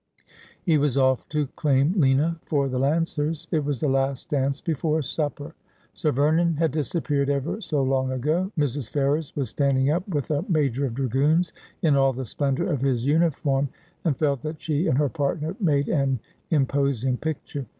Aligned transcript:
He 0.63 0.79
was 0.79 0.95
o£E 0.97 1.29
to 1.29 1.45
claim 1.55 1.93
Lina 1.95 2.39
for 2.41 2.67
the 2.67 2.79
Lancers. 2.79 3.47
It 3.51 3.63
was 3.63 3.79
the 3.79 3.87
last 3.87 4.31
dance 4.31 4.59
before 4.59 5.03
supper. 5.03 5.53
Sir 5.93 6.11
Vernon 6.11 6.55
had 6.55 6.71
disappeared 6.71 7.29
ever 7.29 7.61
so 7.61 7.83
long 7.83 8.11
ago. 8.11 8.51
Mrs. 8.57 8.89
Ferrers 8.89 9.35
was 9.35 9.49
standing 9.49 9.91
up 9.91 10.07
with 10.09 10.31
a 10.31 10.43
major 10.49 10.87
of 10.87 10.95
dragoons, 10.95 11.53
in 11.83 11.95
all 11.95 12.13
the 12.13 12.25
splendour 12.25 12.65
of 12.65 12.81
his 12.81 13.05
uniform, 13.05 13.69
and 14.03 14.17
felt 14.17 14.41
that 14.41 14.59
she 14.59 14.87
and 14.87 14.97
her 14.97 15.07
partner 15.09 15.55
made 15.59 15.87
an 15.87 16.19
imposing 16.49 17.17
picture. 17.17 17.67